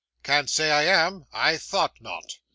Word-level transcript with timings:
'Can't 0.23 0.49
say 0.49 0.71
I 0.71 0.85
am.' 1.05 1.27
'I 1.31 1.57
thought 1.57 2.01
not. 2.01 2.37